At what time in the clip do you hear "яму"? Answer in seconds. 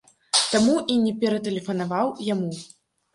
2.33-2.49